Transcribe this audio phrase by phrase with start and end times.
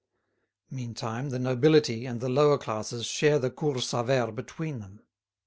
[0.71, 5.01] Meantime, the nobility and the lower classes share the Cours Sauvaire between them.